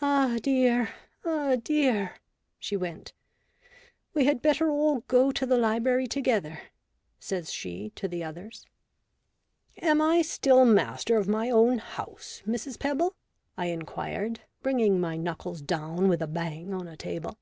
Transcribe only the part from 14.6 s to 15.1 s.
bringing